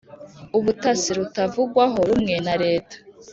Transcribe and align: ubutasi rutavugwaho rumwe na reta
ubutasi 0.57 1.09
rutavugwaho 1.17 1.99
rumwe 2.09 2.35
na 2.45 2.55
reta 2.63 2.95